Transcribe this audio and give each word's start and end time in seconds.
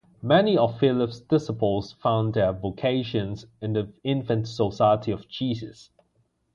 Many 0.23 0.57
of 0.57 0.79
Philip's 0.79 1.19
disciples 1.19 1.91
found 1.93 2.33
their 2.33 2.53
vocations 2.53 3.45
in 3.61 3.73
the 3.73 3.93
infant 4.03 4.47
Society 4.47 5.11
of 5.11 5.27
Jesus. 5.29 5.91